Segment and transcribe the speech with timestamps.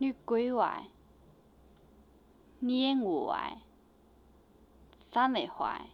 [0.00, 0.86] 你鬼坏，
[2.60, 3.58] 你也恶坏，
[5.10, 5.86] 长得坏。